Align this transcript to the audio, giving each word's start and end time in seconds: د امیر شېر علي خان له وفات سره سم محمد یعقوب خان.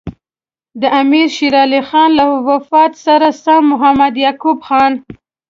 د 0.81 0.83
امیر 1.01 1.27
شېر 1.35 1.53
علي 1.65 1.81
خان 1.89 2.09
له 2.19 2.25
وفات 2.49 2.91
سره 3.05 3.27
سم 3.43 3.61
محمد 3.71 4.13
یعقوب 4.25 4.57
خان. 4.67 4.91